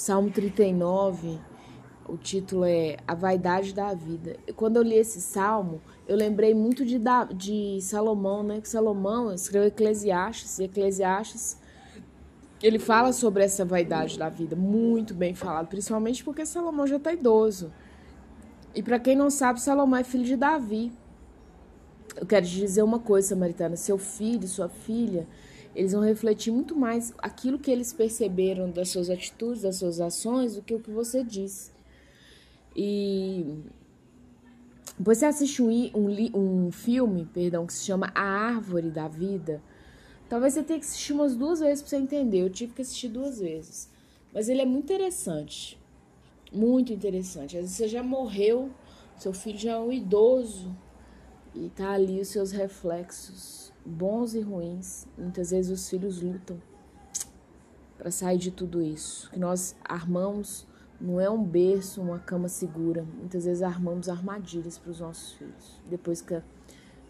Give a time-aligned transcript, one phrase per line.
[0.00, 1.38] Salmo 39,
[2.08, 4.34] o título é A Vaidade da Vida.
[4.56, 6.98] Quando eu li esse salmo, eu lembrei muito de,
[7.34, 8.62] de Salomão, né?
[8.62, 11.58] Que Salomão escreveu Eclesiastes, e Eclesiastes
[12.62, 17.12] ele fala sobre essa vaidade da vida, muito bem falado, principalmente porque Salomão já está
[17.12, 17.70] idoso.
[18.74, 20.90] E para quem não sabe, Salomão é filho de Davi.
[22.16, 25.28] Eu quero te dizer uma coisa, Samaritana: seu filho, sua filha,
[25.74, 30.56] eles vão refletir muito mais aquilo que eles perceberam das suas atitudes, das suas ações,
[30.56, 31.70] do que o que você disse.
[32.74, 33.62] E
[34.98, 39.62] você assiste um, um, um filme, perdão, que se chama A Árvore da Vida.
[40.28, 42.38] Talvez você tenha que assistir umas duas vezes para você entender.
[42.38, 43.88] Eu tive que assistir duas vezes.
[44.32, 45.78] Mas ele é muito interessante.
[46.52, 47.56] Muito interessante.
[47.56, 48.70] Às vezes você já morreu,
[49.16, 50.76] seu filho já é um idoso
[51.54, 55.06] e tá ali os seus reflexos, bons e ruins.
[55.16, 56.60] Muitas vezes os filhos lutam
[57.96, 59.30] para sair de tudo isso.
[59.30, 60.66] Que nós armamos
[61.00, 63.06] não é um berço, uma cama segura.
[63.18, 65.80] Muitas vezes armamos armadilhas para os nossos filhos.
[65.88, 66.44] Depois fica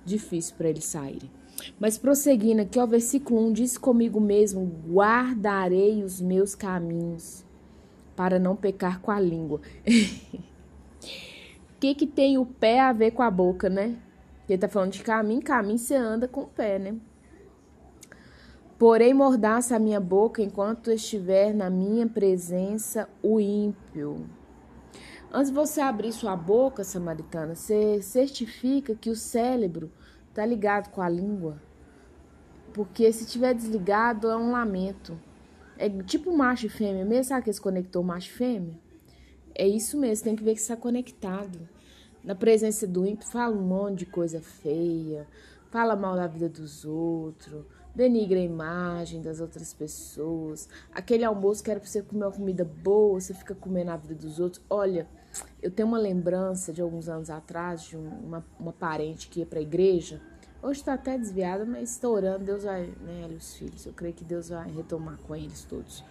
[0.05, 1.31] difícil para eles saírem.
[1.79, 7.45] Mas prosseguindo aqui, o versículo 1 diz comigo mesmo: guardarei os meus caminhos
[8.17, 9.61] para não pecar com a língua.
[11.03, 13.97] O que, que tem o pé a ver com a boca, né?
[14.53, 16.97] Ele tá falando de caminho, caminho você anda com o pé, né?
[18.79, 24.27] Porém, mordaça a minha boca enquanto estiver na minha presença o ímpio.
[25.31, 29.93] Antes de você abrir sua boca, samaritana, você certifica que o cérebro
[30.35, 31.61] tá ligado com a língua.
[32.73, 35.21] Porque se tiver desligado é um lamento.
[35.79, 38.79] É tipo macho e fêmea mesmo, sabe que esse conector macho e fêmea?
[39.55, 41.69] É isso mesmo, tem que ver que está conectado.
[42.23, 45.27] Na presença do ímpio, fala um monte de coisa feia,
[45.71, 50.69] fala mal da vida dos outros, denigra a imagem das outras pessoas.
[50.93, 54.15] Aquele almoço que era para você comer uma comida boa, você fica comendo a vida
[54.15, 54.63] dos outros.
[54.69, 55.09] Olha,
[55.63, 59.59] eu tenho uma lembrança de alguns anos atrás de uma, uma parente que ia para
[59.59, 60.21] a igreja.
[60.63, 62.45] Hoje está até desviada, mas está orando.
[62.45, 63.87] Deus vai, né, os filhos.
[63.87, 66.05] Eu creio que Deus vai retomar com eles todos.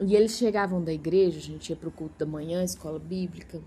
[0.00, 3.60] E eles chegavam da igreja, a gente ia para o culto da manhã, escola bíblica.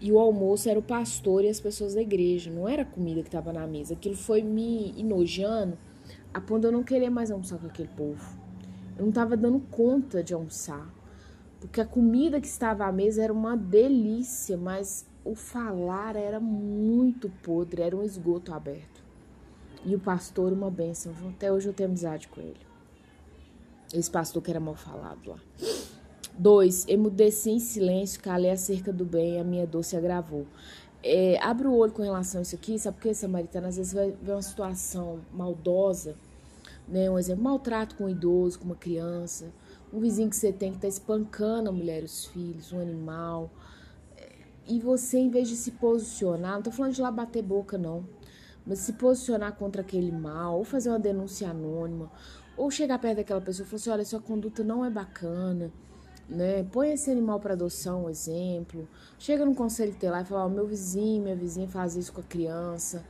[0.00, 3.22] E o almoço era o pastor e as pessoas da igreja, não era a comida
[3.22, 3.94] que estava na mesa.
[3.94, 5.78] Aquilo foi me enojando
[6.34, 8.38] a ponto de eu não querer mais almoçar com aquele povo.
[8.96, 10.94] Eu não estava dando conta de almoçar.
[11.60, 17.30] Porque a comida que estava à mesa era uma delícia, mas o falar era muito
[17.42, 19.02] podre, era um esgoto aberto.
[19.84, 21.12] E o pastor, uma bênção.
[21.30, 22.60] Até hoje eu tenho amizade com ele.
[23.92, 25.38] Esse pastor que era mal falado lá.
[26.38, 30.46] Dois, emudeci em silêncio, calei acerca do bem, a minha dor se agravou.
[31.02, 33.68] É, abre o olho com relação a isso aqui, sabe por que, Samaritana?
[33.68, 36.14] Às vezes vai ver uma situação maldosa,
[36.86, 37.10] né?
[37.10, 39.50] Um exemplo, maltrato com um idoso, com uma criança,
[39.90, 43.50] um vizinho que você tem que tá espancando a mulher, os filhos, um animal.
[44.18, 44.30] É,
[44.68, 48.06] e você, em vez de se posicionar, não tô falando de lá bater boca, não,
[48.66, 52.12] mas se posicionar contra aquele mal, ou fazer uma denúncia anônima,
[52.58, 55.72] ou chegar perto daquela pessoa e falar assim: olha, sua conduta não é bacana
[56.28, 56.64] né?
[56.72, 58.88] Põe esse animal para adoção, um exemplo.
[59.18, 62.24] Chega no conselho lá e fala: oh, meu vizinho, minha vizinha faz isso com a
[62.24, 63.04] criança.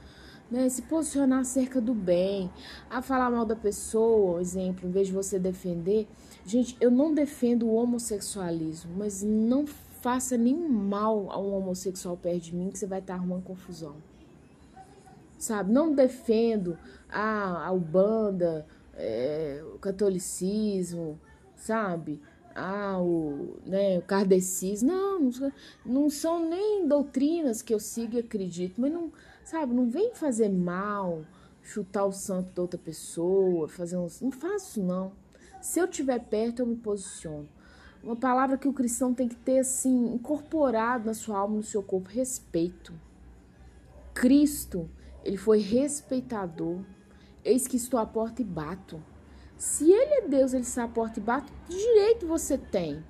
[0.50, 0.69] Né?
[0.69, 2.50] Se posicionar acerca do bem,
[2.88, 6.06] a falar mal da pessoa, exemplo, em vez de você defender.
[6.44, 12.44] Gente, eu não defendo o homossexualismo, mas não faça nenhum mal a um homossexual perto
[12.44, 13.97] de mim que você vai estar arrumando confusão.
[15.37, 15.72] Sabe?
[15.72, 16.78] Não defendo
[17.10, 21.19] a, a Ubanda, é, o catolicismo,
[21.56, 22.21] sabe?
[22.56, 24.89] Ah, o, né, o kardecismo.
[24.89, 25.31] Não,
[25.84, 29.12] não, são nem doutrinas que eu sigo e acredito, mas não,
[29.44, 31.22] sabe, não vem fazer mal,
[31.62, 33.97] chutar o santo da outra pessoa, fazer.
[33.97, 35.12] Não faço não.
[35.61, 37.47] Se eu estiver perto, eu me posiciono.
[38.03, 41.83] Uma palavra que o cristão tem que ter, assim, incorporado na sua alma, no seu
[41.83, 42.95] corpo: respeito.
[44.15, 44.89] Cristo,
[45.22, 46.81] ele foi respeitador.
[47.45, 49.03] Eis que estou à porta e bato.
[49.56, 53.03] Se ele é Deus, ele se aporta e bate, que direito você tem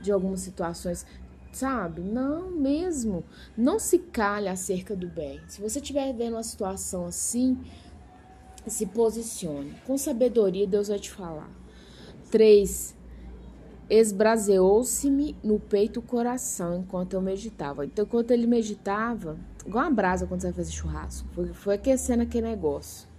[0.00, 1.06] de algumas situações,
[1.52, 2.02] sabe?
[2.02, 3.24] Não mesmo.
[3.56, 5.40] Não se calhe acerca do bem.
[5.48, 7.58] Se você estiver vendo uma situação assim,
[8.66, 9.74] se posicione.
[9.86, 11.50] Com sabedoria, Deus vai te falar.
[12.30, 12.94] 3.
[13.88, 17.84] Esbraseou-se-me no peito o coração enquanto eu meditava.
[17.84, 22.22] Então, enquanto ele meditava, igual uma brasa quando você vai fazer churrasco, foi, foi aquecendo
[22.22, 23.11] aquele negócio.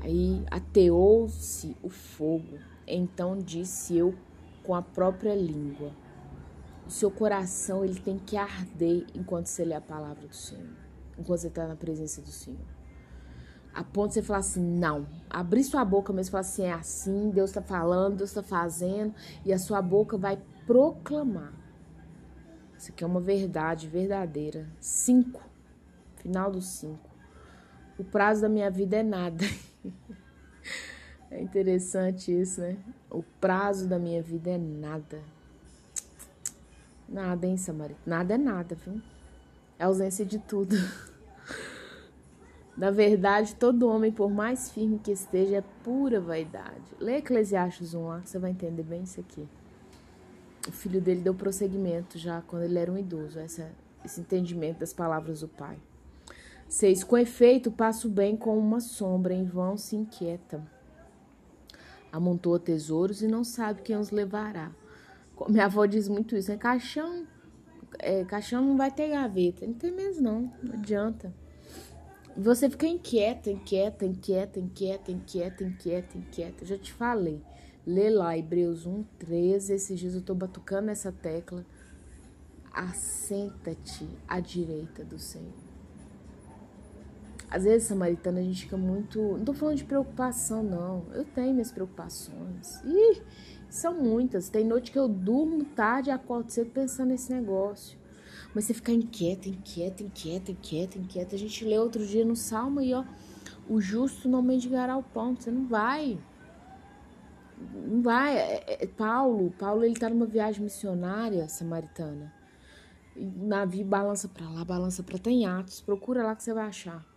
[0.00, 2.58] Aí ateou-se o fogo.
[2.86, 4.14] Então disse eu
[4.62, 5.92] com a própria língua.
[6.86, 10.74] O seu coração ele tem que arder enquanto você lê a palavra do Senhor,
[11.16, 12.58] enquanto você está na presença do Senhor.
[13.72, 15.06] A ponto de você falar assim, não.
[15.28, 19.14] Abrir sua boca mesmo e falar assim, é assim, Deus está falando, Deus está fazendo,
[19.44, 21.52] e a sua boca vai proclamar.
[22.76, 24.66] Isso aqui é uma verdade verdadeira.
[24.80, 25.42] Cinco.
[26.16, 27.08] Final dos cinco.
[27.98, 29.44] O prazo da minha vida é nada.
[31.30, 32.76] é interessante isso, né?
[33.10, 35.20] O prazo da minha vida é nada.
[37.08, 38.00] Nada, hein, Samarito?
[38.06, 39.00] Nada é nada, viu?
[39.78, 40.76] É ausência de tudo.
[42.76, 46.94] Na verdade, todo homem, por mais firme que esteja, é pura vaidade.
[46.98, 49.46] Lê Eclesiastes 1 lá, você vai entender bem isso aqui.
[50.68, 55.40] O filho dele deu prosseguimento já quando ele era um idoso, esse entendimento das palavras
[55.40, 55.76] do pai.
[56.70, 57.02] 6.
[57.02, 60.64] Com efeito, passo bem com uma sombra, em vão se inquieta.
[62.12, 64.70] Amontoa tesouros e não sabe quem os levará.
[65.48, 67.26] Minha avó diz muito isso, é caixão,
[67.98, 69.66] é, caixão não vai ter gaveta.
[69.66, 71.34] Não tem mesmo não, não adianta.
[72.36, 76.64] Você fica inquieta, inquieta, inquieta, inquieta, inquieta, inquieta, inquieta.
[76.64, 77.42] Já te falei.
[77.84, 79.74] Lê lá Hebreus 1, 13.
[79.74, 81.66] Esses dias eu tô batucando essa tecla.
[82.72, 85.69] Assenta-te à direita do Senhor.
[87.50, 89.20] Às vezes, samaritana, a gente fica muito.
[89.20, 91.04] Não tô falando de preocupação, não.
[91.12, 92.80] Eu tenho minhas preocupações.
[92.84, 93.20] Ih,
[93.68, 94.48] são muitas.
[94.48, 97.98] Tem noite que eu durmo tarde e acordo cedo pensando nesse negócio.
[98.54, 101.34] Mas você ficar inquieta, inquieta, inquieta, inquieta, inquieta.
[101.34, 103.04] A gente lê outro dia no Salmo e ó,
[103.68, 105.34] o justo não mendigará o pão.
[105.34, 106.18] Você não vai.
[107.74, 108.36] Não vai.
[108.36, 112.32] É, é, é, Paulo, Paulo ele tá numa viagem missionária samaritana.
[113.16, 115.80] E o navio balança para lá, balança para tem Atos.
[115.80, 117.09] Procura lá que você vai achar.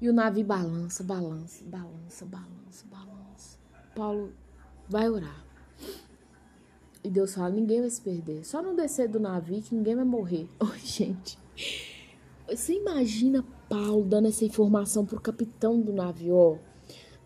[0.00, 3.58] E o navio balança, balança, balança, balança, balança.
[3.94, 4.32] Paulo
[4.88, 5.44] vai orar.
[7.02, 8.44] E Deus fala: ninguém vai se perder.
[8.44, 10.48] Só não descer do navio que ninguém vai morrer.
[10.60, 11.38] Oi, gente.
[12.48, 16.58] Você imagina Paulo dando essa informação pro capitão do navio?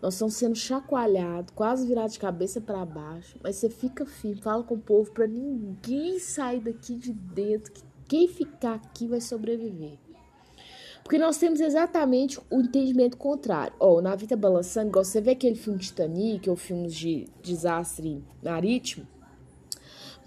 [0.01, 3.37] Nós estamos sendo chacoalhados, quase virados de cabeça para baixo.
[3.43, 7.71] Mas você fica firme, fala com o povo para ninguém sair daqui de dentro.
[7.71, 9.99] Que quem ficar aqui vai sobreviver.
[11.03, 13.73] Porque nós temos exatamente o entendimento contrário.
[13.79, 18.23] Ó, o navio tá balançando, igual você vê aquele filme Titanic ou filmes de desastre
[18.43, 19.07] marítimo.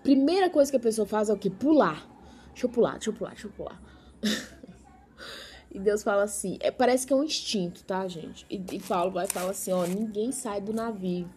[0.03, 1.49] Primeira coisa que a pessoa faz é o que?
[1.49, 2.07] Pular.
[2.49, 3.83] Deixa eu pular, deixa eu pular, deixa eu pular.
[5.73, 8.45] e Deus fala assim, é, parece que é um instinto, tá, gente?
[8.51, 11.29] E, e Paulo vai falar assim, ó, ninguém sai do navio.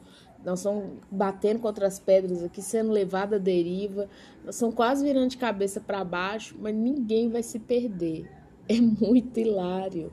[0.43, 4.07] Nós estamos batendo contra as pedras aqui, sendo levado à deriva.
[4.45, 8.29] Nós estamos quase virando de cabeça para baixo, mas ninguém vai se perder.
[8.69, 10.11] É muito hilário.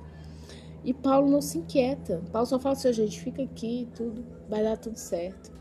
[0.85, 2.23] E Paulo não se inquieta.
[2.31, 5.53] Paulo só fala assim, gente, fica aqui, tudo vai dar tudo certo.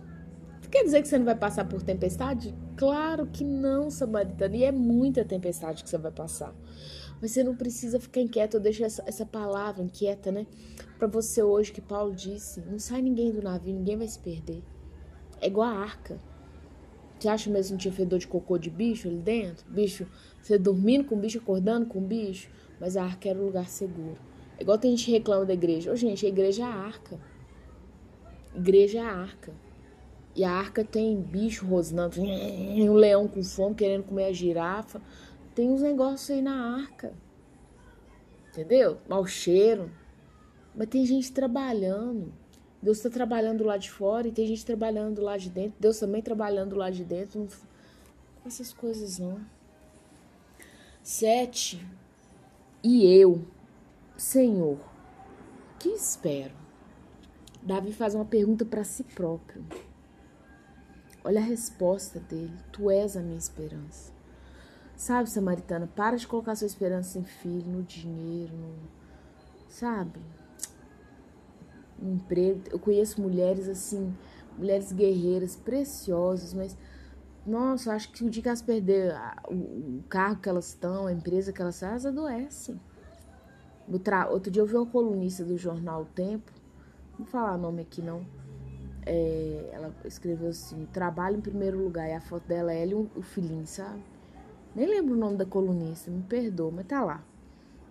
[0.73, 2.51] Quer dizer que você não vai passar por tempestade?
[2.75, 4.55] Claro que não, Samaritana.
[4.55, 6.51] E é muita tempestade que você vai passar.
[7.21, 8.57] Mas você não precisa ficar inquieto.
[8.57, 10.47] Eu deixo essa, essa palavra inquieta, né?
[10.97, 14.63] Para você hoje, que Paulo disse: não sai ninguém do navio, ninguém vai se perder.
[15.39, 16.19] É igual a arca.
[17.19, 19.69] Você acha mesmo que tinha fedor de cocô de bicho ali dentro?
[19.69, 20.07] Bicho,
[20.41, 22.49] você dormindo com o bicho, acordando com o bicho?
[22.79, 24.17] Mas a arca era um lugar seguro.
[24.57, 25.91] É igual tem gente que reclama da igreja.
[25.91, 27.19] Ô, gente, a igreja é a arca.
[28.55, 29.53] Igreja é a arca.
[30.35, 35.01] E a arca tem bicho rosnando, um leão com fome querendo comer a girafa.
[35.53, 37.13] Tem uns negócios aí na arca.
[38.49, 38.97] Entendeu?
[39.07, 39.91] Mau cheiro.
[40.75, 42.33] Mas tem gente trabalhando.
[42.81, 45.75] Deus está trabalhando lá de fora e tem gente trabalhando lá de dentro.
[45.79, 47.47] Deus também trabalhando lá de dentro.
[48.45, 49.39] Essas coisas não.
[51.01, 51.85] Sete.
[52.83, 53.41] E eu,
[54.17, 54.77] Senhor,
[55.79, 56.53] que espero?
[57.61, 59.63] Davi faz uma pergunta para si próprio.
[61.23, 62.51] Olha a resposta dele.
[62.73, 64.11] Tu és a minha esperança.
[64.97, 68.75] Sabe, Samaritana, para de colocar sua esperança em filho, no dinheiro, no...
[69.69, 70.19] sabe?
[71.97, 72.63] No emprego.
[72.69, 74.13] Eu conheço mulheres assim,
[74.57, 76.77] mulheres guerreiras, preciosas, mas
[77.45, 79.15] nossa, acho que o dia que elas perder
[79.49, 82.79] o carro que elas estão, a empresa que elas estão, elas adoecem.
[84.29, 86.51] Outro dia eu vi uma colunista do jornal Tempo,
[87.11, 88.25] não vou falar nome aqui não,
[89.05, 92.07] é, ela escreveu assim: trabalho em primeiro lugar.
[92.09, 94.01] E a foto dela é ela e o filhinho, sabe?
[94.75, 97.23] Nem lembro o nome da colunista, me perdoa, mas tá lá.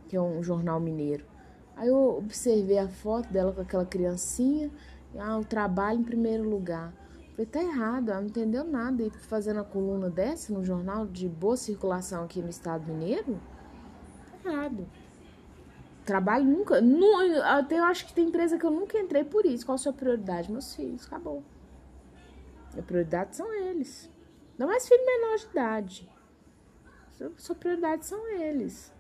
[0.09, 1.25] Que é um jornal mineiro.
[1.77, 4.71] Aí eu observei a foto dela com aquela criancinha.
[5.19, 6.93] Ah, o trabalho em primeiro lugar.
[7.33, 9.03] Falei, tá errado, ela não entendeu nada.
[9.03, 13.41] E fazendo a coluna dessa no jornal de boa circulação aqui no estado mineiro?
[14.43, 14.87] Tá errado.
[16.05, 16.81] Trabalho nunca.
[16.81, 17.11] Nu,
[17.45, 19.65] até eu acho que tem empresa que eu nunca entrei por isso.
[19.65, 20.51] Qual a sua prioridade?
[20.51, 21.43] Meus filhos, acabou.
[22.73, 24.11] Minha prioridade são eles.
[24.59, 26.11] Não mais filho menor de idade.
[27.37, 28.93] Sua, prioridade são eles.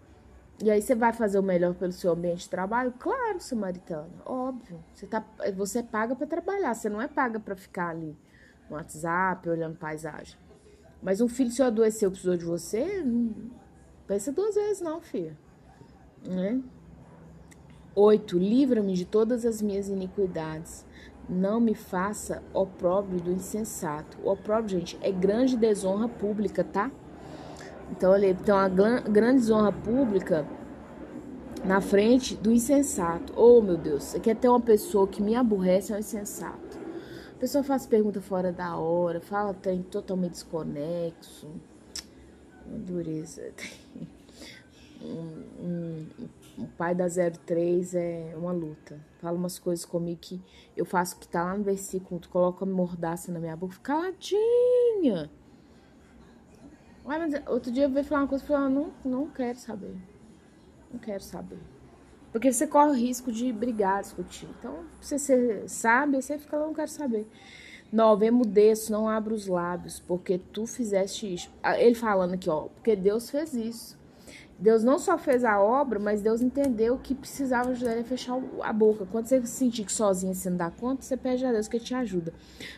[0.61, 2.92] E aí você vai fazer o melhor pelo seu ambiente de trabalho?
[2.99, 4.82] Claro, samaritana, óbvio.
[4.94, 8.16] Você, tá, você paga para trabalhar, você não é paga para ficar ali
[8.68, 10.37] no WhatsApp, olhando paisagem.
[11.02, 13.50] Mas um filho seu adoeceu, precisou de você, não
[14.06, 15.37] pensa duas vezes não, filha.
[16.25, 16.62] Né?
[17.94, 20.87] Oito, livra-me de todas as minhas iniquidades.
[21.28, 24.18] Não me faça opróbrio do insensato.
[24.23, 26.90] O opróbrio, gente, é grande desonra pública, tá?
[27.92, 30.46] Então, olha, então a grande desonra pública
[31.62, 33.34] na frente do insensato.
[33.37, 36.78] Oh, meu Deus, você quer ter uma pessoa que me aborrece é um insensato.
[37.37, 41.49] A pessoa faz pergunta fora da hora, fala tem totalmente desconexo.
[42.66, 43.52] Uma dureza.
[45.04, 46.06] Um, um,
[46.58, 49.00] o pai da 03 é uma luta.
[49.20, 50.40] Fala umas coisas comigo que
[50.76, 55.28] eu faço que tá lá no versículo, tu coloca mordaça na minha boca, fica caladinha.
[57.04, 59.97] Mas outro dia eu veio falar uma coisa e falei, ah, não, não quero saber.
[60.92, 61.59] Não quero saber.
[62.30, 64.49] Porque você corre o risco de brigar, discutir.
[64.59, 67.28] Então, se você sabe, você fica lá, não quero saber.
[67.92, 71.50] Nove, emudeço, não abra os lábios, porque tu fizeste isso.
[71.62, 73.99] Ah, ele falando aqui, ó, porque Deus fez isso.
[74.62, 78.40] Deus não só fez a obra, mas Deus entendeu que precisava ajudar ele a fechar
[78.61, 79.04] a boca.
[79.11, 81.92] Quando você sentir que sozinha você não dá conta, você pede a Deus que te
[81.97, 82.33] ajuda.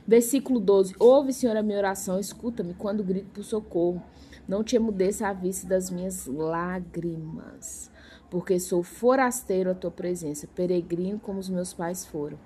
[0.09, 0.95] Versículo 12.
[0.99, 4.03] Ouve, Senhor, a minha oração, escuta-me quando grito por socorro.
[4.49, 7.91] Não te emudeça a vista das minhas lágrimas,
[8.31, 12.39] porque sou forasteiro à tua presença, peregrino como os meus pais foram.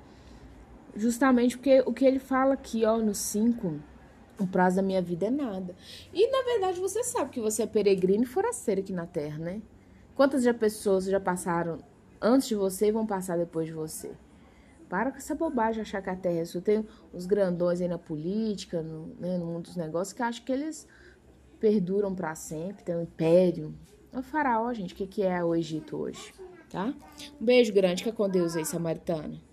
[0.97, 3.77] Justamente porque o que ele fala aqui, ó, no 5
[4.39, 5.75] o prazo da minha vida é nada.
[6.13, 9.63] E na verdade você sabe que você é peregrino e forasteiro aqui na Terra, né?
[10.15, 11.79] Quantas já pessoas já passaram
[12.21, 14.13] antes de você e vão passar depois de você?
[14.89, 16.63] Para com essa bobagem achar que a Terra é sua.
[16.63, 20.53] Tem os grandões aí na política, no, né, no mundo dos negócios, que acham que
[20.53, 20.87] eles
[21.61, 23.75] perduram para sempre, tem um império.
[24.13, 26.33] É o faraó, gente, o que, que é o Egito hoje,
[26.71, 26.95] tá?
[27.41, 29.39] Um beijo grande, fica com Deus aí, samaritano.